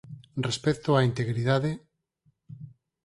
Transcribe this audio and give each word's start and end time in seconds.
"Respecto 0.47 0.89
á 0.97 0.99
integridade" 1.11 1.71